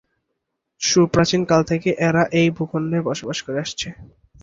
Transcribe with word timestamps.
সুপ্রাচীন 0.81 1.41
কাল 1.45 1.61
থেকেই 1.71 1.95
এরা 2.07 2.23
এই 2.39 2.47
ভূখন্ডে 2.57 2.99
বসবাস 3.07 3.37
করে 3.45 3.57
আসছে। 3.65 3.87